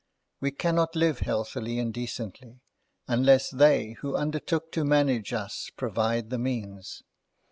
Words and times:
We 0.39 0.49
cannot 0.49 0.95
live 0.95 1.19
healthily 1.19 1.77
and 1.77 1.93
decently, 1.93 2.61
unless 3.07 3.51
they 3.51 3.91
who 3.99 4.15
undertook 4.15 4.71
to 4.71 4.83
manage 4.83 5.31
us 5.31 5.69
provide 5.77 6.31
the 6.31 6.39
means. 6.39 7.03